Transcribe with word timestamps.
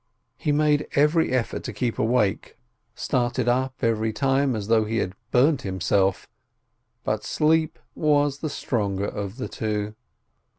He 0.39 0.51
made 0.51 0.87
every 0.95 1.31
effort 1.31 1.63
to 1.65 1.71
keep 1.71 1.99
awake, 1.99 2.57
started 2.95 3.47
up 3.47 3.83
every 3.83 4.07
YOM 4.07 4.13
KIPPUR 4.15 4.27
199 4.29 4.51
time 4.51 4.55
as 4.55 4.67
though 4.67 4.85
he 4.85 4.97
had 4.97 5.13
burnt 5.29 5.61
himself, 5.61 6.27
but 7.03 7.23
sleep 7.23 7.77
was 7.93 8.39
the 8.39 8.49
stronger 8.49 9.05
of 9.05 9.37
the 9.37 9.47
two. 9.47 9.93